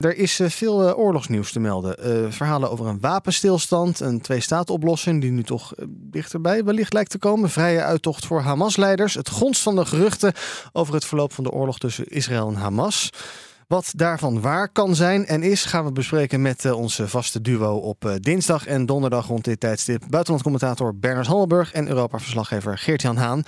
Er 0.00 0.16
is 0.16 0.40
eh, 0.40 0.48
veel 0.48 0.88
eh, 0.88 0.98
oorlogsnieuws 0.98 1.52
te 1.52 1.60
melden. 1.60 1.98
Eh, 1.98 2.30
verhalen 2.30 2.70
over 2.70 2.86
een 2.86 3.00
wapenstilstand, 3.00 4.00
een 4.00 4.20
twee-staat-oplossing 4.20 5.20
die 5.20 5.30
nu 5.30 5.42
toch 5.42 5.72
dichterbij 5.88 6.64
wellicht 6.64 6.92
lijkt 6.92 7.10
te 7.10 7.18
komen. 7.18 7.50
Vrije 7.50 7.82
uittocht 7.82 8.26
voor 8.26 8.40
Hamas-leiders. 8.40 9.14
Het 9.14 9.28
gonst 9.28 9.62
van 9.62 9.76
de 9.76 9.84
geruchten 9.84 10.32
over 10.72 10.94
het 10.94 11.04
verloop 11.04 11.32
van 11.32 11.44
de 11.44 11.50
oorlog 11.50 11.78
tussen 11.78 12.06
Israël 12.06 12.48
en 12.48 12.54
Hamas. 12.54 13.10
Wat 13.66 13.92
daarvan 13.96 14.40
waar 14.40 14.68
kan 14.68 14.94
zijn 14.94 15.26
en 15.26 15.42
is, 15.42 15.64
gaan 15.64 15.84
we 15.84 15.92
bespreken 15.92 16.42
met 16.42 16.72
onze 16.72 17.08
vaste 17.08 17.40
duo 17.40 17.76
op 17.76 18.18
dinsdag 18.20 18.66
en 18.66 18.86
donderdag 18.86 19.26
rond 19.26 19.44
dit 19.44 19.60
tijdstip. 19.60 20.02
Buitenlandcommentator 20.08 20.96
Bernard 20.96 21.26
Hammelburg 21.26 21.72
en 21.72 21.88
Europa-verslaggever 21.88 22.78
Geert-Jan 22.78 23.16
Haan. 23.16 23.42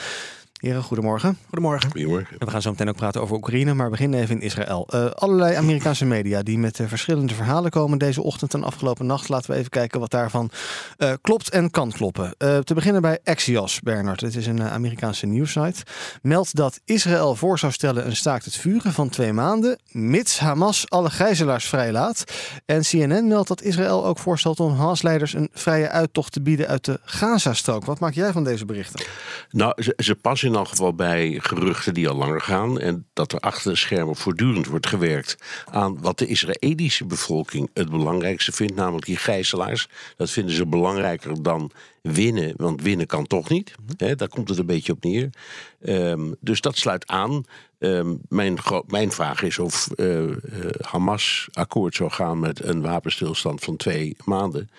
Heren, 0.62 0.82
goedemorgen. 0.82 1.38
Goedemorgen. 1.44 1.90
Goedemorgen. 1.90 2.36
we 2.38 2.50
gaan 2.50 2.62
zo 2.62 2.70
meteen 2.70 2.88
ook 2.88 2.96
praten 2.96 3.20
over 3.20 3.36
Oekraïne, 3.36 3.74
maar 3.74 3.84
we 3.84 3.90
beginnen 3.90 4.20
even 4.20 4.34
in 4.34 4.40
Israël. 4.40 4.88
Uh, 4.94 5.10
allerlei 5.10 5.54
Amerikaanse 5.54 6.04
media 6.04 6.42
die 6.42 6.58
met 6.58 6.78
uh, 6.78 6.86
verschillende 6.88 7.34
verhalen 7.34 7.70
komen 7.70 7.98
deze 7.98 8.22
ochtend 8.22 8.54
en 8.54 8.64
afgelopen 8.64 9.06
nacht. 9.06 9.28
Laten 9.28 9.50
we 9.50 9.56
even 9.56 9.70
kijken 9.70 10.00
wat 10.00 10.10
daarvan 10.10 10.50
uh, 10.98 11.12
klopt 11.20 11.50
en 11.50 11.70
kan 11.70 11.90
kloppen. 11.90 12.34
te 12.38 12.74
beginnen 12.74 13.02
bij 13.02 13.18
Axios, 13.24 13.80
Bernard. 13.80 14.20
Het 14.20 14.36
is 14.36 14.46
een 14.46 14.62
Amerikaanse 14.62 15.26
nieuwssite. 15.26 15.82
Meldt 16.22 16.54
dat 16.56 16.80
Israël 16.84 17.34
voor 17.34 17.58
zou 17.58 17.72
stellen 17.72 18.06
een 18.06 18.16
staakt 18.16 18.44
het 18.44 18.56
vuren 18.56 18.92
van 18.92 19.08
twee 19.08 19.32
maanden, 19.32 19.78
mits 19.90 20.38
Hamas 20.38 20.90
alle 20.90 21.10
gijzelaars 21.10 21.68
vrijlaat. 21.68 22.24
En 22.66 22.82
CNN 22.82 23.28
meldt 23.28 23.48
dat 23.48 23.62
Israël 23.62 24.04
ook 24.04 24.18
voorstelt 24.18 24.60
om 24.60 24.74
Hamas-leiders 24.74 25.34
een 25.34 25.48
vrije 25.52 25.88
uittocht 25.88 26.32
te 26.32 26.42
bieden 26.42 26.66
uit 26.68 26.84
de 26.84 27.00
Gazastrook. 27.04 27.84
Wat 27.84 28.00
maak 28.00 28.14
jij 28.14 28.32
van 28.32 28.44
deze 28.44 28.64
berichten? 28.64 29.04
Nou, 29.50 29.82
ze, 29.82 29.92
ze 29.96 30.14
passen 30.14 30.51
in 30.52 30.58
elk 30.58 30.68
geval 30.68 30.94
bij 30.94 31.38
geruchten 31.42 31.94
die 31.94 32.08
al 32.08 32.16
langer 32.16 32.40
gaan. 32.40 32.80
En 32.80 33.06
dat 33.12 33.32
er 33.32 33.38
achter 33.38 33.70
de 33.70 33.76
schermen 33.76 34.16
voortdurend 34.16 34.66
wordt 34.66 34.86
gewerkt 34.86 35.36
aan 35.70 36.00
wat 36.00 36.18
de 36.18 36.26
Israëlische 36.26 37.04
bevolking 37.04 37.70
het 37.74 37.90
belangrijkste 37.90 38.52
vindt, 38.52 38.74
namelijk 38.74 39.06
die 39.06 39.16
gijzelaars. 39.16 39.88
Dat 40.16 40.30
vinden 40.30 40.54
ze 40.54 40.66
belangrijker 40.66 41.42
dan 41.42 41.70
winnen, 42.02 42.54
want 42.56 42.82
winnen 42.82 43.06
kan 43.06 43.26
toch 43.26 43.48
niet. 43.48 43.74
Daar 43.96 44.28
komt 44.28 44.48
het 44.48 44.58
een 44.58 44.66
beetje 44.66 44.92
op 44.92 45.04
neer. 45.04 45.30
Um, 45.80 46.36
dus 46.40 46.60
dat 46.60 46.76
sluit 46.76 47.06
aan. 47.06 47.44
Um, 47.78 48.20
mijn, 48.28 48.58
mijn 48.86 49.12
vraag 49.12 49.42
is 49.42 49.58
of 49.58 49.88
uh, 49.96 50.36
Hamas 50.80 51.48
akkoord 51.52 51.94
zou 51.94 52.10
gaan 52.10 52.40
met 52.40 52.64
een 52.64 52.82
wapenstilstand 52.82 53.60
van 53.60 53.76
twee 53.76 54.16
maanden. 54.24 54.70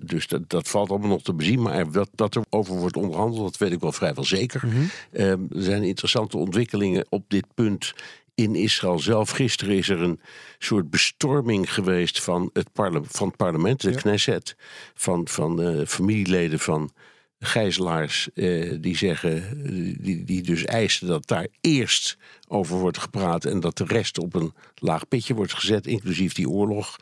Dus 0.00 0.26
dat, 0.26 0.50
dat 0.50 0.68
valt 0.68 0.90
allemaal 0.90 1.08
nog 1.08 1.22
te 1.22 1.34
bezien. 1.34 1.62
Maar 1.62 1.90
dat, 1.90 2.08
dat 2.14 2.34
er 2.34 2.44
over 2.50 2.76
wordt 2.76 2.96
onderhandeld, 2.96 3.44
dat 3.44 3.56
weet 3.56 3.72
ik 3.72 3.80
wel 3.80 3.92
vrijwel 3.92 4.24
zeker. 4.24 4.66
Mhm. 4.66 4.76
Ehm, 5.12 5.40
er 5.50 5.62
zijn 5.62 5.82
interessante 5.82 6.36
ontwikkelingen 6.36 7.06
op 7.08 7.24
dit 7.28 7.46
punt 7.54 7.94
in 8.34 8.54
Israël 8.54 8.98
zelf. 8.98 9.30
Gisteren 9.30 9.76
is 9.76 9.88
er 9.88 10.00
een 10.00 10.20
soort 10.58 10.90
bestorming 10.90 11.72
geweest 11.74 12.22
van 12.22 12.50
het, 12.52 12.68
van 13.02 13.26
het 13.26 13.36
parlement, 13.36 13.80
de 13.80 13.94
Knesset. 13.94 14.56
Van, 14.94 15.28
van 15.28 15.60
uh, 15.60 15.86
familieleden 15.86 16.58
van 16.58 16.90
gijzelaars 17.38 18.28
uh, 18.34 18.74
die 18.80 18.96
zeggen, 18.96 19.62
die, 20.02 20.24
die 20.24 20.42
dus 20.42 20.64
eisen 20.64 21.06
dat 21.06 21.26
daar 21.26 21.46
eerst 21.60 22.16
over 22.48 22.78
wordt 22.78 22.98
gepraat 22.98 23.44
en 23.44 23.60
dat 23.60 23.76
de 23.76 23.84
rest 23.84 24.18
op 24.18 24.34
een 24.34 24.52
laag 24.74 25.08
pitje 25.08 25.34
wordt 25.34 25.54
gezet, 25.54 25.86
inclusief 25.86 26.32
die 26.32 26.48
oorlog. 26.48 26.96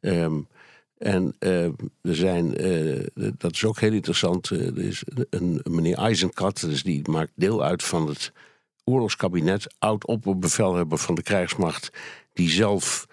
Um, 0.00 0.46
en 0.98 1.36
uh, 1.40 1.64
er 1.64 2.14
zijn, 2.14 2.66
uh, 2.66 3.06
dat 3.38 3.52
is 3.52 3.64
ook 3.64 3.80
heel 3.80 3.92
interessant, 3.92 4.50
uh, 4.50 4.66
er 4.66 4.78
is 4.78 5.02
een, 5.30 5.60
een 5.62 5.74
meneer 5.74 5.96
Eisenkat, 5.96 6.60
dus 6.60 6.82
die 6.82 7.10
maakt 7.10 7.32
deel 7.34 7.64
uit 7.64 7.82
van 7.82 8.08
het 8.08 8.32
oorlogskabinet, 8.84 9.74
oud-opperbevelhebber 9.78 10.98
van 10.98 11.14
de 11.14 11.22
krijgsmacht, 11.22 11.90
die 12.32 12.50
zelf 12.50 13.06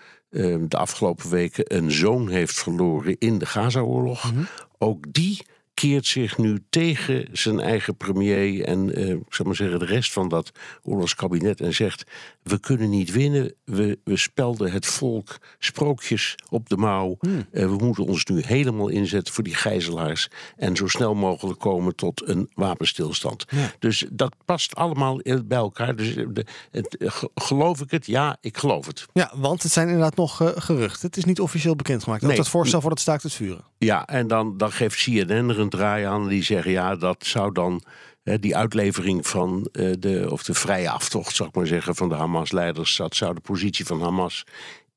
de 0.68 0.78
afgelopen 0.78 1.30
weken 1.30 1.76
een 1.76 1.92
zoon 1.92 2.30
heeft 2.30 2.60
verloren 2.60 3.16
in 3.20 3.38
de 3.38 3.46
Gaza-oorlog. 3.46 4.34
Mhm. 4.34 4.44
Ook 4.78 5.14
die 5.14 5.46
keert 5.76 6.06
zich 6.06 6.38
nu 6.38 6.64
tegen 6.70 7.28
zijn 7.32 7.60
eigen 7.60 7.98
premier 7.98 8.64
en 8.64 9.00
uh, 9.00 9.10
ik 9.10 9.34
zal 9.34 9.46
maar 9.46 9.56
zeggen, 9.56 9.80
de 9.80 9.86
rest 9.86 10.12
van 10.12 10.30
dat 10.30 10.52
oorlogskabinet 10.84 11.62
en 11.62 11.74
zegt: 11.74 12.04
We 12.44 12.60
kunnen 12.60 12.90
niet 12.90 13.12
winnen. 13.12 13.54
We, 13.64 14.00
we 14.04 14.18
spelden 14.18 14.72
het 14.72 14.86
volk 14.86 15.38
sprookjes 15.60 16.36
op 16.50 16.70
de 16.70 16.78
mouw. 16.78 17.18
Hmm. 17.20 17.46
Uh, 17.52 17.66
we 17.66 17.76
moeten 17.76 18.06
ons 18.06 18.26
nu 18.26 18.42
helemaal 18.42 18.88
inzetten 18.88 19.34
voor 19.34 19.44
die 19.44 19.56
gijzelaars 19.56 20.30
en 20.56 20.76
zo 20.76 20.88
snel 20.88 21.16
mogelijk 21.16 21.60
komen 21.60 21.96
tot 21.96 22.28
een 22.28 22.50
wapenstilstand. 22.54 23.46
Ja. 23.50 23.72
Dus 23.80 24.06
dat 24.12 24.36
past 24.46 24.76
allemaal 24.76 25.22
bij 25.46 25.58
elkaar. 25.58 25.96
Dus 25.96 26.16
de, 26.16 26.46
het, 26.72 26.98
geloof 27.36 27.82
ik 27.82 27.92
het? 27.92 28.06
Ja, 28.06 28.38
ik 28.42 28.58
geloof 28.58 28.86
het. 28.86 29.06
Ja, 29.14 29.32
want 29.36 29.64
het 29.64 29.72
zijn 29.72 29.88
inderdaad 29.88 30.16
nog 30.16 30.42
uh, 30.42 30.50
geruchten. 30.56 31.08
Het 31.08 31.18
is 31.18 31.26
niet 31.26 31.40
officieel 31.40 31.76
bekendgemaakt. 31.76 32.22
Nee. 32.22 32.32
Ook 32.32 32.38
dat 32.38 32.50
voorstel 32.50 32.82
voor 32.82 32.90
het 32.92 33.00
staakt 33.00 33.24
het 33.24 33.34
vuren. 33.34 33.64
Ja, 33.78 34.08
en 34.08 34.28
dan, 34.28 34.58
dan 34.58 34.72
geeft 34.72 35.04
CNN 35.04 35.50
er 35.50 35.60
een 35.60 35.65
draai 35.70 36.06
aan. 36.06 36.28
Die 36.28 36.44
zeggen 36.44 36.72
ja, 36.72 36.96
dat 36.96 37.26
zou 37.26 37.52
dan 37.52 37.84
hè, 38.24 38.40
die 38.40 38.56
uitlevering 38.56 39.28
van 39.28 39.70
uh, 39.72 39.94
de, 40.00 40.28
of 40.30 40.44
de 40.44 40.54
vrije 40.54 40.90
aftocht, 40.90 41.36
zou 41.36 41.50
ik 41.50 41.56
maar 41.56 41.68
zeggen, 41.68 41.96
van 41.96 42.10
de 42.10 42.16
Hamas-leiders, 42.16 42.96
dat 42.96 43.16
zou 43.16 43.34
de 43.34 43.42
positie 43.42 43.86
van 43.86 44.02
Hamas 44.02 44.44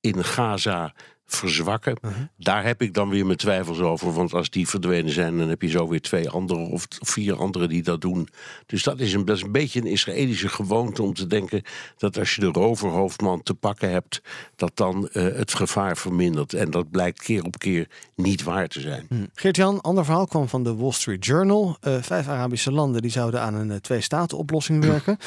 in 0.01 0.25
Gaza 0.25 0.95
verzwakken. 1.29 1.99
Uh 2.03 2.11
-huh. 2.11 2.23
Daar 2.37 2.65
heb 2.65 2.83
ik 2.83 2.95
dan 2.95 3.09
weer 3.09 3.27
mijn 3.27 3.39
twijfels 3.39 3.79
over. 3.79 4.13
Want 4.13 4.33
als 4.33 4.51
die 4.51 4.69
verdwenen 4.69 5.13
zijn, 5.13 5.39
dan 5.39 5.49
heb 5.49 5.63
je 5.63 5.69
zo 5.69 5.89
weer 5.89 6.01
twee 6.01 6.31
andere 6.31 6.61
of 6.61 6.87
vier 6.89 7.37
anderen 7.37 7.69
die 7.69 7.83
dat 7.83 8.01
doen. 8.01 8.29
Dus 8.67 8.83
dat 8.83 9.01
is 9.01 9.13
een, 9.13 9.25
dat 9.25 9.37
is 9.37 9.43
een 9.43 9.53
beetje 9.53 9.81
een 9.81 9.87
Israëlische 9.87 10.49
gewoonte 10.49 11.03
om 11.03 11.15
te 11.15 11.27
denken 11.27 11.63
dat 11.97 12.19
als 12.19 12.35
je 12.35 12.41
de 12.41 12.47
roverhoofdman 12.47 13.43
te 13.43 13.55
pakken 13.55 13.91
hebt, 13.91 14.23
dat 14.57 14.71
dan 14.75 15.09
uh, 15.13 15.23
het 15.23 15.55
gevaar 15.55 15.97
vermindert. 15.97 16.55
En 16.55 16.71
dat 16.71 16.91
blijkt 16.91 17.23
keer 17.23 17.45
op 17.45 17.59
keer 17.59 17.89
niet 18.15 18.43
waar 18.43 18.69
te 18.69 18.81
zijn. 18.81 19.07
Hm. 19.09 19.15
Geert-Jan, 19.35 19.81
ander 19.81 20.05
verhaal 20.05 20.27
kwam 20.27 20.49
van 20.49 20.65
de 20.65 20.75
Wall 20.75 20.93
Street 20.93 21.25
Journal. 21.25 21.77
Uh, 21.87 21.97
vijf 22.01 22.29
Arabische 22.29 22.73
landen 22.73 23.03
die 23.03 23.11
zouden 23.11 23.41
aan 23.41 23.55
een 23.55 23.71
uh, 23.71 23.77
twee-staten-oplossing 23.77 24.85
werken. 24.85 25.19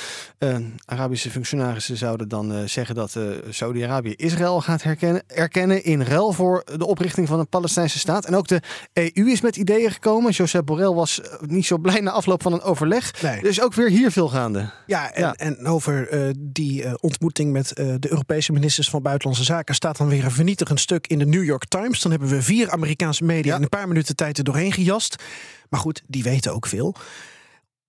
Arabische 0.85 1.29
functionarissen 1.29 1.97
zouden 1.97 2.27
dan 2.27 2.69
zeggen 2.69 2.95
dat 2.95 3.17
Saudi-Arabië 3.49 4.13
Israël 4.15 4.61
gaat 4.61 4.83
herkennen, 4.83 5.23
erkennen 5.27 5.83
in 5.91 6.03
ruil 6.03 6.31
voor 6.31 6.63
de 6.77 6.85
oprichting 6.85 7.27
van 7.27 7.39
een 7.39 7.47
Palestijnse 7.47 7.99
staat. 7.99 8.25
En 8.25 8.35
ook 8.35 8.47
de 8.47 8.61
EU 8.93 9.31
is 9.31 9.41
met 9.41 9.55
ideeën 9.55 9.91
gekomen. 9.91 10.31
Josep 10.31 10.65
Borrell 10.65 10.93
was 10.93 11.21
niet 11.45 11.65
zo 11.65 11.77
blij 11.77 11.99
na 11.99 12.11
afloop 12.11 12.41
van 12.41 12.53
een 12.53 12.61
overleg. 12.61 13.21
Nee. 13.21 13.41
Dus 13.41 13.61
ook 13.61 13.73
weer 13.73 13.89
hier 13.89 14.11
veel 14.11 14.27
gaande. 14.29 14.69
Ja, 14.87 15.11
en, 15.13 15.21
Ja. 15.21 15.33
en 15.33 15.65
over 15.65 16.13
uh, 16.27 16.33
die 16.39 16.83
uh, 16.83 16.93
ontmoeting 16.99 17.51
met 17.51 17.71
uh, 17.79 17.93
de 17.99 18.09
Europese 18.11 18.51
ministers 18.51 18.89
van 18.89 19.01
Buitenlandse 19.01 19.43
Zaken 19.45 19.75
staat 19.75 19.97
dan 19.97 20.07
weer 20.07 20.23
een 20.25 20.31
vernietigend 20.31 20.79
stuk 20.79 21.07
in 21.07 21.19
de 21.19 21.25
New 21.25 21.43
York 21.43 21.65
Times. 21.65 22.01
Dan 22.01 22.11
hebben 22.11 22.29
we 22.29 22.41
vier 22.41 22.71
Amerikaanse 22.71 23.23
media 23.23 23.51
Ja. 23.51 23.55
in 23.57 23.63
een 23.63 23.69
paar 23.69 23.87
minuten 23.87 24.15
tijd 24.15 24.37
er 24.37 24.43
doorheen 24.43 24.71
gejast. 24.73 25.15
Maar 25.69 25.79
goed, 25.79 26.01
die 26.07 26.23
weten 26.23 26.53
ook 26.53 26.67
veel. 26.67 26.95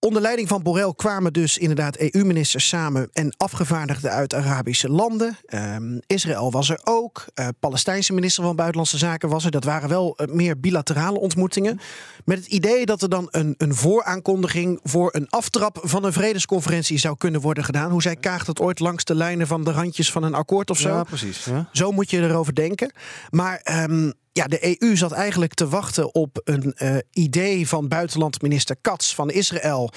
Onder 0.04 0.22
leiding 0.22 0.48
van 0.48 0.62
Borrell 0.62 0.92
kwamen 0.96 1.32
dus 1.32 1.58
inderdaad 1.58 1.96
EU-ministers 1.96 2.68
samen 2.68 3.08
en 3.12 3.34
afgevaardigden 3.36 4.10
uit 4.10 4.34
Arabische 4.34 4.88
landen. 4.88 5.36
Um, 5.54 6.00
Israël 6.06 6.50
was 6.50 6.70
er 6.70 6.80
ook. 6.84 7.24
Uh, 7.34 7.48
Palestijnse 7.60 8.12
minister 8.12 8.44
van 8.44 8.56
Buitenlandse 8.56 8.98
Zaken 8.98 9.28
was 9.28 9.44
er. 9.44 9.50
Dat 9.50 9.64
waren 9.64 9.88
wel 9.88 10.16
uh, 10.16 10.34
meer 10.34 10.60
bilaterale 10.60 11.18
ontmoetingen. 11.18 11.80
Met 12.24 12.38
het 12.38 12.46
idee 12.46 12.86
dat 12.86 13.02
er 13.02 13.08
dan 13.08 13.28
een, 13.30 13.54
een 13.58 13.74
vooraankondiging 13.74 14.80
voor 14.82 15.14
een 15.14 15.28
aftrap 15.28 15.78
van 15.82 16.04
een 16.04 16.12
vredesconferentie 16.12 16.98
zou 16.98 17.16
kunnen 17.16 17.40
worden 17.40 17.64
gedaan. 17.64 17.90
Hoe 17.90 18.02
zij 18.02 18.16
kaagt 18.16 18.46
het 18.46 18.60
ooit 18.60 18.80
langs 18.80 19.04
de 19.04 19.14
lijnen 19.14 19.46
van 19.46 19.64
de 19.64 19.72
randjes 19.72 20.12
van 20.12 20.22
een 20.22 20.34
akkoord 20.34 20.70
of 20.70 20.78
zo. 20.78 20.88
Ja, 20.88 21.04
precies. 21.04 21.44
Ja. 21.44 21.68
Zo 21.72 21.92
moet 21.92 22.10
je 22.10 22.20
erover 22.20 22.54
denken. 22.54 22.92
Maar 23.30 23.84
um, 23.88 24.12
ja, 24.32 24.44
de 24.44 24.80
EU 24.80 24.96
zat 24.96 25.12
eigenlijk 25.12 25.54
te 25.54 25.68
wachten 25.68 26.14
op 26.14 26.40
een 26.44 26.74
uh, 26.76 26.96
idee 27.10 27.68
van 27.68 27.88
buitenlandminister 27.88 28.76
Katz 28.80 29.14
van 29.14 29.30
Israël. 29.30 29.90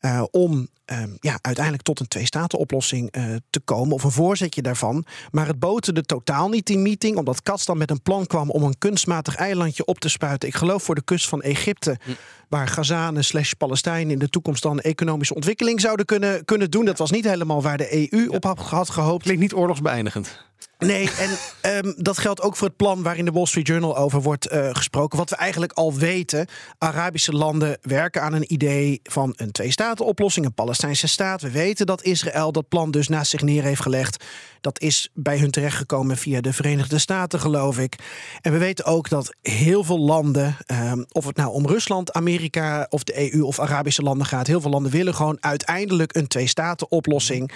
Uh, 0.00 0.22
om 0.30 0.68
uh, 0.92 1.02
ja, 1.20 1.38
uiteindelijk 1.40 1.84
tot 1.84 2.00
een 2.00 2.08
twee-staten-oplossing 2.08 3.16
uh, 3.16 3.36
te 3.50 3.60
komen, 3.60 3.94
of 3.94 4.04
een 4.04 4.10
voorzetje 4.10 4.62
daarvan. 4.62 5.04
Maar 5.30 5.46
het 5.46 5.58
boterde 5.58 6.02
totaal 6.02 6.48
niet 6.48 6.66
die 6.66 6.78
meeting, 6.78 7.16
omdat 7.16 7.42
Katz 7.42 7.64
dan 7.64 7.78
met 7.78 7.90
een 7.90 8.02
plan 8.02 8.26
kwam 8.26 8.50
om 8.50 8.62
een 8.62 8.78
kunstmatig 8.78 9.36
eilandje 9.36 9.84
op 9.84 9.98
te 9.98 10.08
spuiten. 10.08 10.48
Ik 10.48 10.54
geloof 10.54 10.82
voor 10.82 10.94
de 10.94 11.02
kust 11.04 11.28
van 11.28 11.42
Egypte, 11.42 11.98
hm. 12.04 12.10
waar 12.48 12.68
Gazanen 12.68 13.24
slash 13.24 13.52
Palestijnen 13.52 14.12
in 14.12 14.18
de 14.18 14.28
toekomst 14.28 14.62
dan 14.62 14.80
economische 14.80 15.34
ontwikkeling 15.34 15.80
zouden 15.80 16.06
kunnen, 16.06 16.44
kunnen 16.44 16.70
doen. 16.70 16.84
Dat 16.84 16.98
was 16.98 17.10
niet 17.10 17.24
helemaal 17.24 17.62
waar 17.62 17.76
de 17.76 18.12
EU 18.12 18.28
op 18.28 18.44
had, 18.44 18.58
had 18.58 18.90
gehoopt. 18.90 19.22
Klinkt 19.22 19.42
niet 19.42 19.54
oorlogsbeëindigend. 19.54 20.46
Nee, 20.78 21.10
en 21.18 21.30
ehm, 21.60 21.92
dat 21.96 22.18
geldt 22.18 22.40
ook 22.40 22.56
voor 22.56 22.68
het 22.68 22.76
plan 22.76 23.02
waarin 23.02 23.24
de 23.24 23.30
Wall 23.30 23.46
Street 23.46 23.66
Journal 23.66 23.96
over 23.96 24.22
wordt 24.22 24.46
eh, 24.46 24.68
gesproken. 24.72 25.18
Wat 25.18 25.30
we 25.30 25.36
eigenlijk 25.36 25.72
al 25.72 25.94
weten. 25.94 26.46
Arabische 26.78 27.32
landen 27.32 27.78
werken 27.82 28.22
aan 28.22 28.32
een 28.32 28.52
idee 28.52 29.00
van 29.02 29.32
een 29.36 29.50
twee-staten-oplossing, 29.50 30.46
een 30.46 30.54
Palestijnse 30.54 31.08
staat. 31.08 31.42
We 31.42 31.50
weten 31.50 31.86
dat 31.86 32.02
Israël 32.02 32.52
dat 32.52 32.68
plan 32.68 32.90
dus 32.90 33.08
naast 33.08 33.30
zich 33.30 33.42
neer 33.42 33.62
heeft 33.62 33.82
gelegd. 33.82 34.24
Dat 34.60 34.80
is 34.80 35.10
bij 35.14 35.38
hun 35.38 35.50
terechtgekomen 35.50 36.16
via 36.16 36.40
de 36.40 36.52
Verenigde 36.52 36.98
Staten, 36.98 37.40
geloof 37.40 37.78
ik. 37.78 37.96
En 38.40 38.52
we 38.52 38.58
weten 38.58 38.84
ook 38.84 39.08
dat 39.08 39.34
heel 39.42 39.84
veel 39.84 40.00
landen, 40.00 40.56
ehm, 40.66 41.04
of 41.12 41.26
het 41.26 41.36
nou 41.36 41.52
om 41.52 41.66
Rusland, 41.66 42.12
Amerika 42.12 42.86
of 42.88 43.04
de 43.04 43.32
EU 43.32 43.42
of 43.42 43.60
Arabische 43.60 44.02
landen 44.02 44.26
gaat, 44.26 44.46
heel 44.46 44.60
veel 44.60 44.70
landen 44.70 44.92
willen 44.92 45.14
gewoon 45.14 45.36
uiteindelijk 45.40 46.16
een 46.16 46.26
twee-staten-oplossing. 46.26 47.52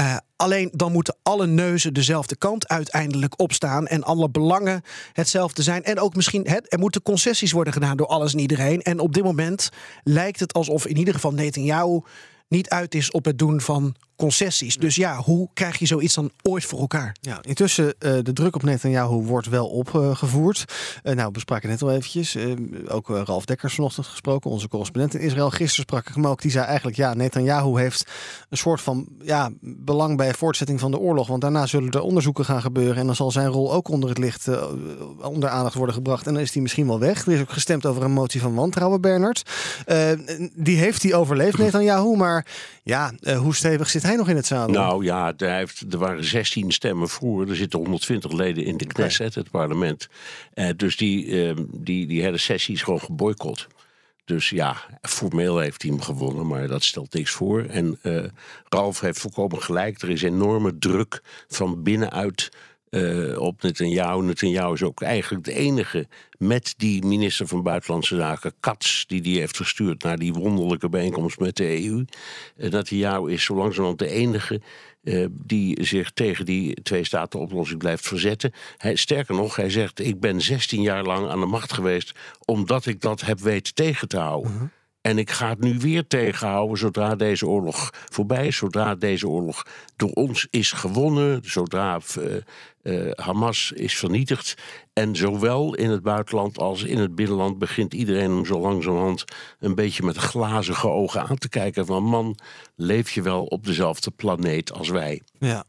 Uh, 0.00 0.16
alleen 0.36 0.70
dan 0.72 0.92
moeten 0.92 1.16
alle 1.22 1.46
neuzen 1.46 1.94
dezelfde 1.94 2.36
kant 2.36 2.68
uiteindelijk 2.68 3.40
opstaan. 3.40 3.86
En 3.86 4.02
alle 4.02 4.30
belangen 4.30 4.82
hetzelfde 5.12 5.62
zijn. 5.62 5.84
En 5.84 6.00
ook 6.00 6.14
misschien, 6.16 6.46
er 6.46 6.78
moeten 6.78 7.02
concessies 7.02 7.52
worden 7.52 7.72
gedaan 7.72 7.96
door 7.96 8.06
alles 8.06 8.32
en 8.32 8.38
iedereen. 8.38 8.82
En 8.82 8.98
op 8.98 9.14
dit 9.14 9.24
moment 9.24 9.70
lijkt 10.02 10.40
het 10.40 10.52
alsof 10.52 10.86
in 10.86 10.96
ieder 10.96 11.14
geval 11.14 11.32
Netanyahu 11.32 12.00
niet 12.48 12.68
uit 12.68 12.94
is 12.94 13.10
op 13.10 13.24
het 13.24 13.38
doen 13.38 13.60
van 13.60 13.94
concessies. 14.16 14.76
Dus 14.76 14.94
ja, 14.94 15.16
hoe 15.16 15.48
krijg 15.54 15.78
je 15.78 15.86
zoiets 15.86 16.14
dan 16.14 16.30
ooit 16.42 16.64
voor 16.64 16.78
elkaar? 16.78 17.16
Ja, 17.20 17.38
intussen 17.42 17.84
uh, 17.84 18.18
de 18.22 18.32
druk 18.32 18.54
op 18.54 18.62
Netanyahu 18.62 19.14
wordt 19.14 19.48
wel 19.48 19.66
opgevoerd. 19.66 20.64
Uh, 21.02 21.14
nou, 21.14 21.30
we 21.32 21.38
spraken 21.38 21.68
net 21.68 21.82
al 21.82 21.90
eventjes. 21.90 22.36
Uh, 22.36 22.54
ook 22.88 23.08
Ralf 23.08 23.44
Dekkers 23.44 23.74
vanochtend 23.74 24.06
gesproken, 24.06 24.50
onze 24.50 24.68
correspondent 24.68 25.14
in 25.14 25.20
Israël. 25.20 25.50
Gisteren 25.50 25.84
sprak 25.84 26.08
ik 26.08 26.14
hem 26.14 26.26
ook. 26.26 26.42
Die 26.42 26.50
zei 26.50 26.64
eigenlijk, 26.64 26.96
ja, 26.96 27.14
Netanyahu 27.14 27.80
heeft 27.80 28.10
een 28.48 28.56
soort 28.56 28.80
van 28.80 29.06
ja, 29.20 29.50
belang 29.60 30.16
bij 30.16 30.34
voortzetting 30.34 30.80
van 30.80 30.90
de 30.90 30.98
oorlog. 30.98 31.26
Want 31.26 31.40
daarna 31.40 31.66
zullen 31.66 31.90
er 31.90 32.00
onderzoeken 32.00 32.44
gaan 32.44 32.60
gebeuren. 32.60 32.96
En 32.96 33.06
dan 33.06 33.16
zal 33.16 33.30
zijn 33.30 33.48
rol 33.48 33.72
ook 33.72 33.88
onder 33.88 34.08
het 34.08 34.18
licht, 34.18 34.48
onder 35.20 35.48
aandacht 35.48 35.74
worden 35.74 35.94
gebracht. 35.94 36.26
En 36.26 36.32
dan 36.32 36.42
is 36.42 36.52
hij 36.52 36.62
misschien 36.62 36.86
wel 36.86 36.98
weg. 36.98 37.26
Er 37.26 37.32
is 37.32 37.40
ook 37.40 37.52
gestemd 37.52 37.86
over 37.86 38.02
een 38.02 38.12
motie 38.12 38.40
van 38.40 38.54
wantrouwen, 38.54 39.00
Bernard. 39.00 39.50
die 40.54 40.76
heeft 40.76 41.02
hij 41.02 41.14
overleefd, 41.14 41.58
Netanyahu. 41.58 42.16
Maar 42.16 42.46
ja, 42.82 43.12
hoe 43.36 43.54
stevig 43.54 43.90
zit 43.90 44.02
hij 44.06 44.16
nog 44.16 44.28
in 44.28 44.36
het 44.36 44.46
zadel? 44.46 44.74
Nou 44.74 45.04
ja, 45.04 45.32
hij 45.36 45.56
heeft, 45.56 45.92
er 45.92 45.98
waren 45.98 46.24
16 46.24 46.70
stemmen 46.70 47.08
voor. 47.08 47.48
Er 47.48 47.56
zitten 47.56 47.78
120 47.78 48.32
leden 48.32 48.64
in 48.64 48.76
de 48.76 48.86
Knesset, 48.86 49.34
het 49.34 49.50
parlement. 49.50 50.08
Uh, 50.54 50.68
dus 50.76 50.96
die, 50.96 51.26
uh, 51.26 51.56
die, 51.72 52.06
die 52.06 52.22
hele 52.22 52.38
sessie 52.38 52.74
is 52.74 52.82
gewoon 52.82 53.00
geboycott. 53.00 53.66
Dus 54.24 54.50
ja, 54.50 54.76
formeel 55.02 55.58
heeft 55.58 55.82
hij 55.82 55.90
hem 55.90 56.00
gewonnen, 56.00 56.46
maar 56.46 56.68
dat 56.68 56.84
stelt 56.84 57.14
niks 57.14 57.30
voor. 57.30 57.64
En 57.64 57.98
uh, 58.02 58.24
Ralf 58.68 59.00
heeft 59.00 59.18
volkomen 59.18 59.62
gelijk. 59.62 60.02
Er 60.02 60.10
is 60.10 60.22
enorme 60.22 60.78
druk 60.78 61.22
van 61.48 61.82
binnenuit 61.82 62.50
uh, 62.96 63.40
op 63.40 63.62
Netanyahu. 63.62 64.22
Netanyahu 64.22 64.72
is 64.72 64.82
ook 64.82 65.02
eigenlijk 65.02 65.44
de 65.44 65.54
enige 65.54 66.06
met 66.38 66.74
die 66.76 67.04
minister 67.04 67.46
van 67.46 67.62
Buitenlandse 67.62 68.16
Zaken, 68.16 68.52
Katz, 68.60 69.04
die 69.06 69.20
die 69.20 69.38
heeft 69.38 69.56
gestuurd 69.56 70.02
naar 70.02 70.18
die 70.18 70.32
wonderlijke 70.32 70.88
bijeenkomst 70.88 71.38
met 71.38 71.56
de 71.56 71.84
EU. 71.84 72.04
Uh, 72.56 72.70
Netanyahu 72.70 73.32
is 73.32 73.44
zo 73.44 73.54
langzamerhand 73.54 73.98
de 73.98 74.08
enige 74.08 74.60
uh, 75.02 75.26
die 75.30 75.84
zich 75.84 76.10
tegen 76.10 76.44
die 76.44 76.82
twee-staten-oplossing 76.82 77.78
blijft 77.78 78.06
verzetten. 78.06 78.52
Hij, 78.76 78.96
sterker 78.96 79.34
nog, 79.34 79.56
hij 79.56 79.70
zegt: 79.70 80.00
Ik 80.00 80.20
ben 80.20 80.40
16 80.40 80.82
jaar 80.82 81.04
lang 81.04 81.28
aan 81.28 81.40
de 81.40 81.46
macht 81.46 81.72
geweest 81.72 82.14
omdat 82.44 82.86
ik 82.86 83.00
dat 83.00 83.20
heb 83.20 83.40
weten 83.40 83.74
tegen 83.74 84.08
te 84.08 84.18
houden. 84.18 84.52
-huh. 84.52 84.68
En 85.06 85.18
ik 85.18 85.30
ga 85.30 85.48
het 85.48 85.60
nu 85.60 85.78
weer 85.78 86.06
tegenhouden 86.06 86.78
zodra 86.78 87.14
deze 87.14 87.46
oorlog 87.46 87.90
voorbij 88.10 88.46
is. 88.46 88.56
Zodra 88.56 88.94
deze 88.94 89.28
oorlog 89.28 89.66
door 89.96 90.10
ons 90.10 90.46
is 90.50 90.72
gewonnen. 90.72 91.40
Zodra 91.44 92.00
uh, 92.18 92.36
uh, 92.82 93.12
Hamas 93.14 93.72
is 93.72 93.98
vernietigd. 93.98 94.54
En 94.92 95.16
zowel 95.16 95.74
in 95.74 95.90
het 95.90 96.02
buitenland 96.02 96.58
als 96.58 96.82
in 96.82 96.98
het 96.98 97.14
binnenland 97.14 97.58
begint 97.58 97.94
iedereen 97.94 98.30
hem 98.30 98.46
zo 98.46 98.60
langzamerhand 98.60 99.24
een 99.60 99.74
beetje 99.74 100.02
met 100.02 100.16
glazige 100.16 100.88
ogen 100.88 101.22
aan 101.22 101.38
te 101.38 101.48
kijken. 101.48 101.86
Van 101.86 102.02
man, 102.02 102.38
leef 102.74 103.10
je 103.10 103.22
wel 103.22 103.44
op 103.44 103.64
dezelfde 103.64 104.10
planeet 104.10 104.72
als 104.72 104.88
wij? 104.88 105.22
Ja. 105.38 105.64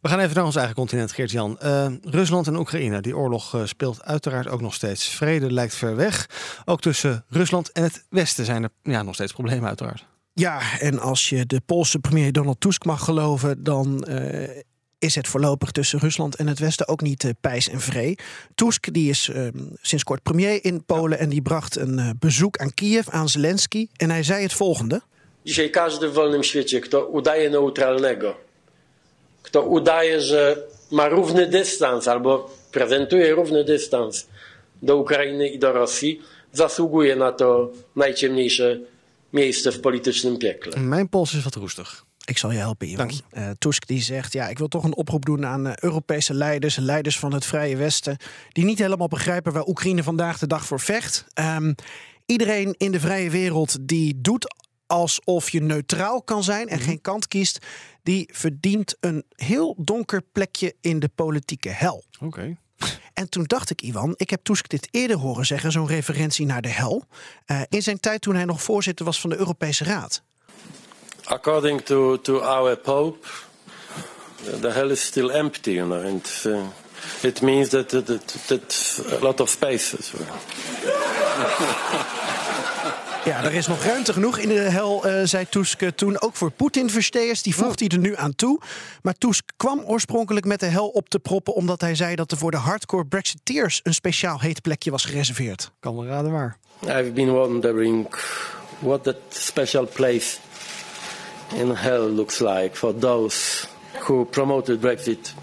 We 0.00 0.08
gaan 0.08 0.18
even 0.18 0.34
naar 0.34 0.44
ons 0.44 0.56
eigen 0.56 0.74
continent, 0.74 1.12
Geert-Jan. 1.12 1.58
Uh, 1.64 1.86
Rusland 2.02 2.46
en 2.46 2.56
Oekraïne. 2.56 3.00
Die 3.00 3.16
oorlog 3.16 3.54
uh, 3.54 3.64
speelt 3.64 4.02
uiteraard 4.02 4.48
ook 4.48 4.60
nog 4.60 4.74
steeds. 4.74 5.08
Vrede 5.08 5.52
lijkt 5.52 5.74
ver 5.74 5.96
weg. 5.96 6.28
Ook 6.64 6.80
tussen 6.80 7.24
Rusland 7.28 7.72
en 7.72 7.82
het 7.82 8.04
Westen 8.08 8.44
zijn 8.44 8.62
er 8.62 8.70
ja, 8.82 9.02
nog 9.02 9.14
steeds 9.14 9.32
problemen, 9.32 9.68
uiteraard. 9.68 10.06
Ja, 10.32 10.60
en 10.80 10.98
als 10.98 11.28
je 11.28 11.46
de 11.46 11.60
Poolse 11.60 11.98
premier 11.98 12.32
Donald 12.32 12.60
Tusk 12.60 12.84
mag 12.84 13.04
geloven, 13.04 13.64
dan 13.64 14.06
uh, 14.08 14.48
is 14.98 15.14
het 15.14 15.28
voorlopig 15.28 15.70
tussen 15.70 15.98
Rusland 15.98 16.36
en 16.36 16.46
het 16.46 16.58
Westen 16.58 16.88
ook 16.88 17.00
niet 17.00 17.24
uh, 17.24 17.30
pijs 17.40 17.68
en 17.68 17.80
vree. 17.80 18.14
Tusk 18.54 18.92
die 18.92 19.10
is 19.10 19.28
uh, 19.28 19.48
sinds 19.80 20.04
kort 20.04 20.22
premier 20.22 20.64
in 20.64 20.84
Polen 20.84 21.18
en 21.18 21.28
die 21.28 21.42
bracht 21.42 21.76
een 21.76 21.98
uh, 21.98 22.10
bezoek 22.18 22.56
aan 22.56 22.74
Kiev, 22.74 23.08
aan 23.08 23.28
Zelensky. 23.28 23.88
En 23.96 24.10
hij 24.10 24.22
zei 24.22 24.42
het 24.42 24.52
volgende. 24.52 25.02
Dzisiaj 25.42 25.70
każdy 25.70 26.08
w 26.08 26.14
wolnym 26.14 26.42
świecie, 26.42 26.78
kto 26.80 27.10
udaje 27.14 27.48
neutralnego, 27.48 28.36
kto 29.44 29.62
udaje, 29.62 30.20
że 30.20 30.56
ma 30.90 31.08
równy 31.08 31.46
dystans 31.46 32.08
albo 32.08 32.50
prezentuje 32.72 33.34
równy 33.34 33.64
dystans 33.64 34.26
do 34.82 34.96
Ukrainy 34.96 35.48
i 35.48 35.58
do 35.58 35.72
Rosji, 35.72 36.20
zasługuje 36.52 37.16
na 37.16 37.32
to 37.32 37.70
najciemniejsze 37.96 38.78
miejsce 39.32 39.72
w 39.72 39.80
politycznym 39.80 40.38
piekle. 40.38 40.80
Mijn 40.80 41.08
pols 41.08 41.34
is 41.34 41.42
wat 41.42 41.54
roestig. 41.54 42.04
Ik 42.26 42.38
zal 42.38 42.52
je 42.52 42.58
helpen, 42.58 42.88
Ivan. 42.88 43.10
Uh, 43.10 43.50
Tusk 43.58 43.86
die 43.86 44.02
zegt, 44.02 44.32
ja, 44.32 44.48
ik 44.48 44.58
wil 44.58 44.68
toch 44.68 44.84
een 44.84 44.96
oproep 44.96 45.24
doen 45.24 45.46
aan 45.46 45.66
uh, 45.66 45.72
Europese 45.80 46.34
leiders, 46.34 46.76
leiders 46.76 47.18
van 47.18 47.34
het 47.34 47.44
Vrije 47.44 47.76
Westen, 47.76 48.16
die 48.52 48.64
niet 48.64 48.78
helemaal 48.78 49.08
begrijpen 49.08 49.52
waar 49.52 49.66
Oekraïne 49.66 50.02
vandaag 50.02 50.38
de 50.38 50.46
dag 50.46 50.64
voor 50.64 50.80
vecht. 50.80 51.24
Um, 51.34 51.74
iedereen 52.26 52.74
in 52.78 52.92
de 52.92 53.00
vrije 53.00 53.30
wereld 53.30 53.76
die 53.80 54.20
doet 54.20 54.54
alsof 54.94 55.50
je 55.50 55.62
neutraal 55.62 56.22
kan 56.22 56.44
zijn 56.44 56.68
en 56.68 56.74
mm 56.74 56.80
-hmm. 56.80 56.88
geen 56.88 57.00
kant 57.00 57.28
kiest, 57.28 57.58
die 58.02 58.28
verdient 58.32 58.96
een 59.00 59.24
heel 59.36 59.74
donker 59.78 60.22
plekje 60.32 60.74
in 60.80 60.98
de 60.98 61.10
politieke 61.14 61.68
hel. 61.68 62.04
Oké. 62.14 62.24
Okay. 62.24 62.56
En 63.12 63.28
toen 63.28 63.44
dacht 63.44 63.70
ik, 63.70 63.82
Ivan, 63.82 64.14
ik 64.16 64.30
heb 64.30 64.44
Tusk 64.44 64.68
dit 64.68 64.88
eerder 64.90 65.16
horen 65.16 65.46
zeggen, 65.46 65.72
zo'n 65.72 65.86
referentie 65.86 66.46
naar 66.46 66.62
de 66.62 66.68
hel, 66.68 67.04
uh, 67.46 67.60
in 67.68 67.82
zijn 67.82 68.00
tijd 68.00 68.20
toen 68.20 68.34
hij 68.34 68.44
nog 68.44 68.62
voorzitter 68.62 69.04
was 69.04 69.20
van 69.20 69.30
de 69.30 69.36
Europese 69.36 69.84
Raad. 69.84 70.22
According 71.24 71.80
to, 71.80 72.20
to 72.20 72.38
our 72.38 72.76
Pope, 72.76 73.28
the 74.60 74.70
hell 74.70 74.90
is 74.90 75.04
still 75.04 75.30
empty, 75.30 75.70
you 75.70 75.88
know, 75.88 76.04
and 76.04 76.42
uh, 76.46 76.60
it 77.22 77.40
means 77.40 77.68
that, 77.68 77.88
that, 77.88 78.06
that, 78.06 78.46
that 78.46 79.00
a 79.20 79.24
lot 79.24 79.40
of 79.40 79.48
spaces. 79.48 80.12
Ja, 83.24 83.44
er 83.44 83.52
is 83.52 83.66
nog 83.66 83.84
ruimte 83.84 84.12
genoeg 84.12 84.38
in 84.38 84.48
de 84.48 84.54
hel, 84.54 85.06
uh, 85.06 85.20
zei 85.24 85.48
Tusk 85.48 85.90
toen. 85.94 86.20
Ook 86.20 86.36
voor 86.36 86.50
Poetin-versteers, 86.50 87.42
die 87.42 87.54
voegt 87.54 87.80
hij 87.80 87.88
er 87.88 87.98
nu 87.98 88.16
aan 88.16 88.34
toe. 88.34 88.60
Maar 89.02 89.14
Tusk 89.14 89.44
kwam 89.56 89.80
oorspronkelijk 89.86 90.46
met 90.46 90.60
de 90.60 90.66
hel 90.66 90.88
op 90.88 91.08
te 91.08 91.18
proppen... 91.18 91.54
omdat 91.54 91.80
hij 91.80 91.94
zei 91.94 92.14
dat 92.14 92.30
er 92.30 92.36
voor 92.36 92.50
de 92.50 92.56
hardcore 92.56 93.06
Brexiteers... 93.06 93.80
een 93.82 93.94
speciaal 93.94 94.40
heet 94.40 94.62
plekje 94.62 94.90
was 94.90 95.04
gereserveerd. 95.04 95.70
Kan 95.80 95.94
wel 95.94 96.06
raden 96.06 96.32
waar. 96.32 96.58
I've 96.82 97.12
been 97.12 97.30
wondering 97.30 98.08
what 98.78 99.04
that 99.04 99.16
special 99.28 99.86
place 99.86 100.36
in 101.54 101.70
hell 101.70 102.08
looks 102.08 102.38
like 102.38 102.70
for 102.72 102.98
those 102.98 103.66
who 104.00 104.24
promoted 104.24 104.80
Brexit 104.80 105.34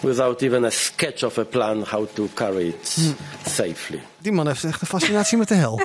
without 0.00 0.42
even 0.42 0.64
a 0.64 0.70
sketch 0.70 1.22
of 1.22 1.38
a 1.38 1.44
plan 1.44 1.82
how 1.82 2.06
to 2.14 2.28
carry 2.34 2.68
it 2.68 2.94
hmm. 2.94 3.16
safely. 3.46 4.02
Die 4.18 4.32
man 4.32 4.46
heeft 4.46 4.64
echt 4.64 4.80
een 4.80 4.86
fascinatie 4.86 5.38
met 5.38 5.48
de 5.48 5.54
hel. 5.54 5.80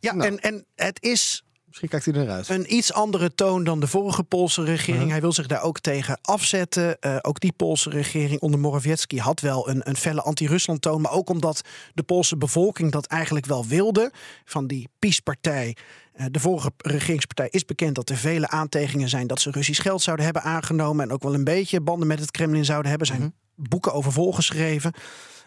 Ja, 0.00 0.14
nou. 0.14 0.28
en, 0.28 0.40
en 0.40 0.64
het 0.74 1.02
is 1.02 1.44
Misschien 1.70 1.88
kijkt 1.88 2.04
hij 2.04 2.14
eruit. 2.14 2.48
Een 2.48 2.74
iets 2.74 2.92
andere 2.92 3.34
toon 3.34 3.64
dan 3.64 3.80
de 3.80 3.86
vorige 3.86 4.22
Poolse 4.22 4.64
regering. 4.64 5.10
Hij 5.10 5.20
wil 5.20 5.32
zich 5.32 5.46
daar 5.46 5.62
ook 5.62 5.80
tegen 5.80 6.18
afzetten. 6.22 6.96
Uh, 7.00 7.16
ook 7.20 7.40
die 7.40 7.52
Poolse 7.52 7.90
regering 7.90 8.40
onder 8.40 8.60
Morawiecki 8.60 9.18
had 9.18 9.40
wel 9.40 9.68
een, 9.68 9.88
een 9.88 9.96
felle 9.96 10.22
anti-Rusland 10.22 10.82
toon. 10.82 11.00
Maar 11.00 11.12
ook 11.12 11.30
omdat 11.30 11.62
de 11.94 12.02
Poolse 12.02 12.36
bevolking 12.36 12.92
dat 12.92 13.06
eigenlijk 13.06 13.46
wel 13.46 13.66
wilde. 13.66 14.12
Van 14.44 14.66
die 14.66 14.88
PiS-partij. 14.98 15.76
Uh, 16.16 16.26
de 16.30 16.40
vorige 16.40 16.70
regeringspartij 16.76 17.48
is 17.50 17.64
bekend 17.64 17.94
dat 17.94 18.08
er 18.08 18.16
vele 18.16 18.48
aantegingen 18.48 19.08
zijn 19.08 19.26
dat 19.26 19.40
ze 19.40 19.50
Russisch 19.50 19.82
geld 19.82 20.02
zouden 20.02 20.24
hebben 20.24 20.42
aangenomen. 20.42 21.04
En 21.04 21.12
ook 21.12 21.22
wel 21.22 21.34
een 21.34 21.44
beetje 21.44 21.80
banden 21.80 22.08
met 22.08 22.20
het 22.20 22.30
Kremlin 22.30 22.64
zouden 22.64 22.90
hebben. 22.90 23.06
Zijn 23.06 23.20
uh-huh. 23.20 23.34
Boeken 23.68 23.92
over 23.92 24.12
volgeschreven. 24.12 24.92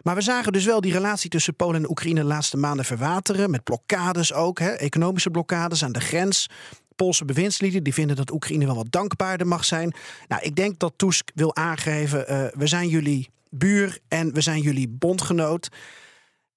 Maar 0.03 0.15
we 0.15 0.21
zagen 0.21 0.51
dus 0.51 0.65
wel 0.65 0.81
die 0.81 0.91
relatie 0.91 1.29
tussen 1.29 1.55
Polen 1.55 1.83
en 1.83 1.89
Oekraïne 1.89 2.19
de 2.19 2.25
laatste 2.25 2.57
maanden 2.57 2.85
verwateren. 2.85 3.51
Met 3.51 3.63
blokkades 3.63 4.33
ook, 4.33 4.59
hè, 4.59 4.69
economische 4.69 5.29
blokkades 5.29 5.83
aan 5.83 5.91
de 5.91 6.01
grens. 6.01 6.49
Poolse 6.95 7.25
bewindslieden 7.25 7.83
die 7.83 7.93
vinden 7.93 8.15
dat 8.15 8.31
Oekraïne 8.31 8.65
wel 8.65 8.75
wat 8.75 8.91
dankbaarder 8.91 9.47
mag 9.47 9.65
zijn. 9.65 9.93
Nou, 10.27 10.41
ik 10.41 10.55
denk 10.55 10.79
dat 10.79 10.93
Tusk 10.95 11.31
wil 11.35 11.55
aangeven: 11.55 12.31
uh, 12.31 12.45
we 12.53 12.67
zijn 12.67 12.87
jullie 12.87 13.29
buur 13.49 13.99
en 14.07 14.33
we 14.33 14.41
zijn 14.41 14.61
jullie 14.61 14.89
bondgenoot. 14.89 15.69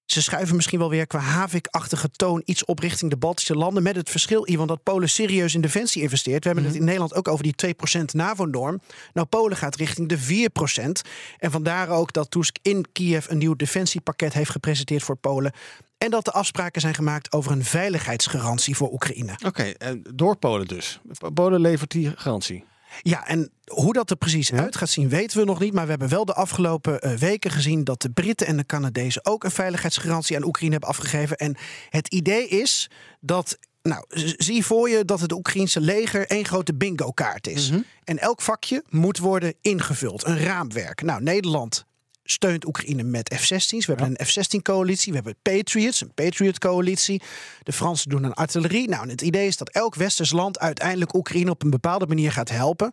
Ze 0.06 0.22
schuiven 0.22 0.56
misschien 0.56 0.78
wel 0.78 0.90
weer 0.90 1.06
qua 1.06 1.18
Havik-achtige 1.18 2.10
toon 2.10 2.42
iets 2.44 2.64
op 2.64 2.78
richting 2.78 3.10
de 3.10 3.16
Baltische 3.16 3.54
landen. 3.54 3.82
Met 3.82 3.96
het 3.96 4.10
verschil, 4.10 4.48
Iwan, 4.48 4.66
dat 4.66 4.82
Polen 4.82 5.08
serieus 5.08 5.54
in 5.54 5.60
defensie 5.60 6.02
investeert. 6.02 6.44
We 6.44 6.50
hebben 6.50 6.66
het 6.66 6.74
in 6.74 6.84
Nederland 6.84 7.14
ook 7.14 7.28
over 7.28 7.42
die 7.42 7.74
2% 8.00 8.04
NAVO-norm. 8.12 8.80
Nou, 9.12 9.26
Polen 9.26 9.56
gaat 9.56 9.76
richting 9.76 10.08
de 10.08 10.18
4%. 10.18 11.08
En 11.38 11.50
vandaar 11.50 11.88
ook 11.88 12.12
dat 12.12 12.30
Tusk 12.30 12.56
in 12.62 12.86
Kiev 12.92 13.26
een 13.28 13.38
nieuw 13.38 13.54
defensiepakket 13.54 14.32
heeft 14.32 14.50
gepresenteerd 14.50 15.02
voor 15.02 15.16
Polen. 15.16 15.52
En 15.98 16.10
dat 16.10 16.24
de 16.24 16.32
afspraken 16.32 16.80
zijn 16.80 16.94
gemaakt 16.94 17.32
over 17.32 17.52
een 17.52 17.64
veiligheidsgarantie 17.64 18.76
voor 18.76 18.92
Oekraïne. 18.92 19.38
Oké, 19.46 19.62
en 19.62 20.02
door 20.14 20.36
Polen 20.36 20.66
dus. 20.66 21.00
Polen 21.34 21.60
levert 21.60 21.90
die 21.90 22.12
garantie. 22.16 22.64
Ja, 23.02 23.26
en 23.26 23.50
hoe 23.64 23.92
dat 23.92 24.10
er 24.10 24.16
precies 24.16 24.52
uit 24.52 24.76
gaat 24.76 24.88
zien, 24.88 25.08
weten 25.08 25.38
we 25.38 25.44
nog 25.44 25.60
niet. 25.60 25.72
Maar 25.72 25.84
we 25.84 25.90
hebben 25.90 26.08
wel 26.08 26.24
de 26.24 26.34
afgelopen 26.34 27.00
eh, 27.00 27.12
weken 27.12 27.50
gezien 27.50 27.84
dat 27.84 28.02
de 28.02 28.10
Britten 28.10 28.46
en 28.46 28.56
de 28.56 28.66
Canadezen 28.66 29.26
ook 29.26 29.44
een 29.44 29.50
veiligheidsgarantie 29.50 30.36
aan 30.36 30.44
Oekraïne 30.44 30.72
hebben 30.72 30.90
afgegeven. 30.90 31.36
En 31.36 31.56
het 31.90 32.08
idee 32.08 32.48
is 32.48 32.90
dat. 33.20 33.58
Nou, 33.82 34.04
zie 34.36 34.64
voor 34.64 34.88
je 34.88 35.04
dat 35.04 35.20
het 35.20 35.32
Oekraïense 35.32 35.80
leger 35.80 36.26
één 36.26 36.44
grote 36.44 36.74
bingo-kaart 36.74 37.46
is. 37.46 37.72
En 38.04 38.18
elk 38.18 38.40
vakje 38.40 38.84
moet 38.88 39.18
worden 39.18 39.54
ingevuld, 39.60 40.26
een 40.26 40.38
raamwerk. 40.38 41.02
Nou, 41.02 41.22
Nederland 41.22 41.86
steunt 42.26 42.66
Oekraïne 42.66 43.02
met 43.02 43.34
F-16's. 43.34 43.86
We 43.86 43.92
hebben 43.92 44.06
een 44.06 44.26
F-16-coalitie, 44.26 45.12
we 45.12 45.18
hebben 45.18 45.36
Patriots, 45.42 46.00
een 46.00 46.14
Patriot-coalitie. 46.14 47.22
De 47.62 47.72
Fransen 47.72 48.10
doen 48.10 48.24
aan 48.24 48.34
artillerie. 48.34 48.88
Nou, 48.88 49.02
en 49.02 49.08
het 49.08 49.22
idee 49.22 49.46
is 49.46 49.56
dat 49.56 49.70
elk 49.70 49.94
westers 49.94 50.32
land 50.32 50.58
uiteindelijk 50.58 51.14
Oekraïne 51.14 51.50
op 51.50 51.62
een 51.62 51.70
bepaalde 51.70 52.06
manier 52.06 52.32
gaat 52.32 52.48
helpen. 52.48 52.92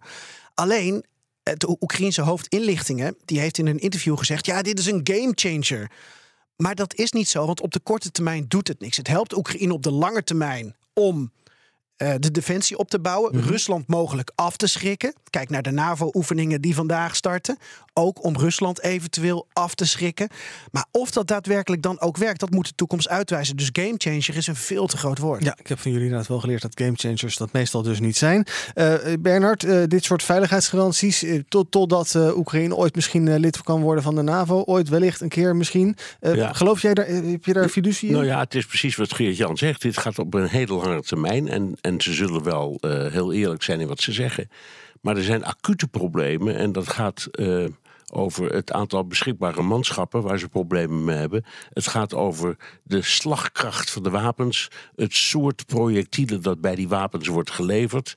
Alleen, 0.53 1.05
het 1.43 1.81
Oekraïense 1.81 2.21
hoofdinlichtingen, 2.21 3.15
die 3.25 3.39
heeft 3.39 3.57
in 3.57 3.67
een 3.67 3.79
interview 3.79 4.17
gezegd... 4.17 4.45
ja, 4.45 4.61
dit 4.61 4.79
is 4.79 4.85
een 4.85 5.01
gamechanger. 5.03 5.91
Maar 6.55 6.75
dat 6.75 6.95
is 6.95 7.11
niet 7.11 7.29
zo, 7.29 7.45
want 7.45 7.61
op 7.61 7.71
de 7.71 7.79
korte 7.79 8.11
termijn 8.11 8.45
doet 8.47 8.67
het 8.67 8.79
niks. 8.79 8.97
Het 8.97 9.07
helpt 9.07 9.35
Oekraïne 9.37 9.73
op 9.73 9.83
de 9.83 9.91
lange 9.91 10.23
termijn 10.23 10.75
om 10.93 11.31
eh, 12.03 12.13
de 12.19 12.31
defensie 12.31 12.77
op 12.77 12.89
te 12.89 12.99
bouwen. 12.99 13.41
Rusland 13.41 13.87
mogelijk 13.87 14.31
af 14.35 14.57
te 14.57 14.67
schrikken. 14.67 15.13
Kijk 15.29 15.49
naar 15.49 15.61
de 15.61 15.71
NAVO-oefeningen 15.71 16.61
die 16.61 16.75
vandaag 16.75 17.15
starten. 17.15 17.57
Ook 17.93 18.23
om 18.23 18.37
Rusland 18.37 18.81
eventueel 18.81 19.47
af 19.53 19.75
te 19.75 19.85
schrikken. 19.85 20.27
Maar 20.71 20.85
of 20.91 21.11
dat 21.11 21.27
daadwerkelijk 21.27 21.81
dan 21.81 21.99
ook 22.01 22.17
werkt, 22.17 22.39
dat 22.39 22.49
moet 22.49 22.67
de 22.67 22.75
toekomst 22.75 23.09
uitwijzen. 23.09 23.55
Dus 23.57 23.69
gamechanger 23.71 24.37
is 24.37 24.47
een 24.47 24.55
veel 24.55 24.87
te 24.87 24.97
groot 24.97 25.17
woord. 25.17 25.43
Ja, 25.43 25.55
ik 25.59 25.67
heb 25.67 25.79
van 25.79 25.91
jullie 25.91 26.05
inderdaad 26.05 26.29
wel 26.29 26.39
geleerd 26.39 26.61
dat 26.61 26.71
gamechangers 26.75 27.37
dat 27.37 27.51
meestal 27.51 27.81
dus 27.81 27.99
niet 27.99 28.17
zijn. 28.17 28.45
Eh 28.73 28.95
Bernard, 29.19 29.63
eh, 29.63 29.83
dit 29.87 30.03
soort 30.03 30.23
veiligheidsgaranties, 30.23 31.25
tot, 31.47 31.71
totdat 31.71 32.15
eh, 32.15 32.37
Oekraïne 32.37 32.75
ooit 32.75 32.95
misschien 32.95 33.39
lid 33.39 33.61
kan 33.63 33.81
worden 33.81 34.03
van 34.03 34.15
de 34.15 34.21
NAVO, 34.21 34.63
ooit 34.65 34.89
wellicht 34.89 35.21
een 35.21 35.29
keer 35.29 35.55
misschien. 35.55 35.95
Eh, 36.19 36.35
Ja. 36.35 36.53
Geloof 36.53 36.81
jij 36.81 36.93
daar, 36.93 37.05
heb 37.05 37.45
je 37.45 37.53
daar 37.53 37.69
fiducie 37.69 38.07
in? 38.07 38.13
Nou 38.13 38.25
ja, 38.25 38.39
het 38.39 38.55
is 38.55 38.65
precies 38.65 38.95
wat 38.95 39.13
Geert-Jan 39.13 39.57
zegt. 39.57 39.81
Dit 39.81 39.97
gaat 39.97 40.19
op 40.19 40.33
een 40.33 40.47
hele 40.47 40.73
lange 40.73 41.01
termijn. 41.01 41.47
En, 41.47 41.77
en 41.81 41.92
ze 42.01 42.13
zullen 42.13 42.43
wel 42.43 42.77
eh, 42.79 43.11
heel 43.11 43.33
eerlijk 43.33 43.63
zijn 43.63 43.79
in 43.79 43.87
wat 43.87 44.01
ze 44.01 44.11
zeggen. 44.11 44.49
Maar 45.01 45.17
er 45.17 45.23
zijn 45.23 45.45
acute 45.45 45.87
problemen. 45.87 46.55
En 46.55 46.71
dat 46.71 46.89
gaat 46.89 47.27
eh, 47.31 47.65
over 48.11 48.53
het 48.53 48.71
aantal 48.71 49.07
beschikbare 49.07 49.61
manschappen 49.61 50.21
waar 50.21 50.39
ze 50.39 50.49
problemen 50.49 51.03
mee 51.03 51.17
hebben. 51.17 51.45
Het 51.73 51.87
gaat 51.87 52.13
over 52.13 52.57
de 52.83 53.01
slagkracht 53.01 53.89
van 53.89 54.03
de 54.03 54.09
wapens. 54.09 54.67
Het 54.95 55.13
soort 55.13 55.65
projectielen 55.65 56.41
dat 56.41 56.61
bij 56.61 56.75
die 56.75 56.87
wapens 56.87 57.27
wordt 57.27 57.51
geleverd. 57.51 58.13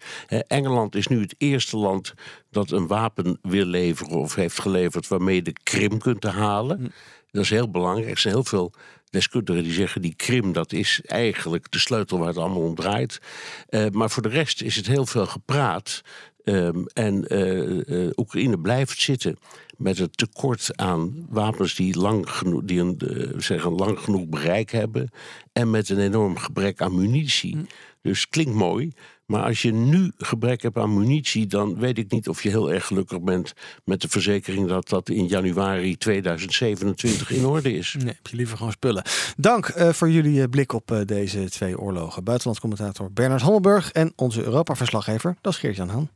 Engeland 0.46 0.94
is 0.94 1.06
nu 1.06 1.20
het 1.20 1.34
eerste 1.38 1.76
land 1.76 2.14
dat 2.50 2.70
een 2.70 2.86
wapen 2.86 3.38
wil 3.42 3.64
leveren 3.64 4.16
of 4.16 4.34
heeft 4.34 4.60
geleverd 4.60 5.08
waarmee 5.08 5.34
je 5.34 5.42
de 5.42 5.56
Krim 5.62 5.98
kunt 5.98 6.24
halen. 6.24 6.92
Dat 7.36 7.44
is 7.44 7.50
heel 7.50 7.70
belangrijk. 7.70 8.10
Er 8.10 8.18
zijn 8.18 8.34
heel 8.34 8.44
veel 8.44 8.72
deskundigen 9.10 9.62
die 9.62 9.72
zeggen 9.72 10.02
die 10.02 10.14
Krim 10.14 10.52
dat 10.52 10.72
is 10.72 11.00
eigenlijk 11.06 11.70
de 11.70 11.78
sleutel 11.78 12.18
waar 12.18 12.28
het 12.28 12.36
allemaal 12.36 12.62
om 12.62 12.74
draait. 12.74 13.20
Eh, 13.68 13.86
maar 13.90 14.10
voor 14.10 14.22
de 14.22 14.28
rest 14.28 14.62
is 14.62 14.76
het 14.76 14.86
heel 14.86 15.06
veel 15.06 15.26
gepraat. 15.26 16.02
Ehm, 16.44 16.84
en 16.92 17.26
eh, 17.26 18.04
eh, 18.04 18.10
Oekraïne 18.16 18.58
blijft 18.58 19.00
zitten 19.00 19.36
met 19.76 19.98
het 19.98 20.16
tekort 20.16 20.70
aan 20.76 21.26
wapens 21.28 21.74
die, 21.74 21.98
lang 21.98 22.30
genoeg, 22.30 22.62
die 22.64 22.80
een, 22.80 22.98
zeggen, 23.36 23.72
lang 23.72 23.98
genoeg 23.98 24.26
bereik 24.26 24.70
hebben. 24.70 25.10
En 25.52 25.70
met 25.70 25.88
een 25.88 26.00
enorm 26.00 26.36
gebrek 26.36 26.80
aan 26.80 27.00
munitie. 27.00 27.66
Dus 28.02 28.28
klinkt 28.28 28.54
mooi. 28.54 28.92
Maar 29.26 29.42
als 29.42 29.62
je 29.62 29.72
nu 29.72 30.12
gebrek 30.16 30.62
hebt 30.62 30.76
aan 30.76 30.98
munitie, 30.98 31.46
dan 31.46 31.78
weet 31.78 31.98
ik 31.98 32.10
niet 32.10 32.28
of 32.28 32.42
je 32.42 32.48
heel 32.48 32.72
erg 32.72 32.86
gelukkig 32.86 33.20
bent 33.20 33.52
met 33.84 34.00
de 34.00 34.08
verzekering 34.08 34.68
dat 34.68 34.88
dat 34.88 35.08
in 35.08 35.26
januari 35.26 35.96
2027 35.96 37.30
in 37.30 37.46
orde 37.46 37.72
is. 37.72 37.94
Nee, 37.98 38.14
heb 38.14 38.26
je 38.26 38.36
liever 38.36 38.56
gewoon 38.56 38.72
spullen. 38.72 39.04
Dank 39.36 39.66
eh, 39.66 39.88
voor 39.88 40.10
jullie 40.10 40.42
eh, 40.42 40.48
blik 40.48 40.72
op 40.72 40.90
eh, 40.90 41.00
deze 41.04 41.50
twee 41.50 41.78
oorlogen. 41.78 42.24
Buitenlandscommentator 42.24 43.12
Bernard 43.12 43.42
Hammelburg 43.42 43.92
en 43.92 44.12
onze 44.16 44.42
Europa-verslaggever, 44.42 45.36
dat 45.40 45.52
is 45.52 45.58
Geert-Jan 45.58 45.88
Haan. 45.88 46.15